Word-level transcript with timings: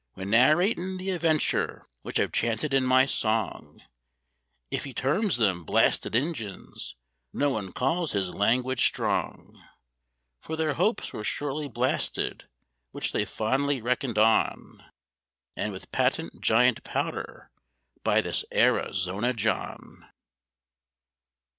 When 0.15 0.31
narratin' 0.31 0.97
the 0.97 1.11
adventure 1.11 1.85
which 2.01 2.19
I've 2.19 2.31
chanted 2.31 2.73
in 2.73 2.83
my 2.85 3.05
song, 3.05 3.83
If 4.71 4.83
he 4.83 4.95
terms 4.95 5.37
them 5.37 5.63
"blasted 5.63 6.15
Injuns" 6.15 6.95
no 7.31 7.51
one 7.51 7.71
calls 7.71 8.13
his 8.13 8.31
language 8.33 8.83
strong— 8.83 9.63
For 10.39 10.55
their 10.55 10.73
hopes 10.73 11.13
were 11.13 11.23
surely 11.23 11.67
blasted 11.67 12.49
which 12.89 13.11
they 13.11 13.25
fondly 13.25 13.79
reckoned 13.79 14.17
on, 14.17 14.83
And 15.55 15.71
with 15.71 15.91
patent 15.91 16.41
giant 16.41 16.83
powder 16.83 17.51
by 18.03 18.21
this 18.21 18.43
Arizona 18.51 19.35
John. 19.35 20.09